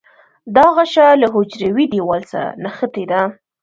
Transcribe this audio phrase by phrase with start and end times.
[0.55, 3.21] دا غشا له حجروي دیوال سره نښتې وي.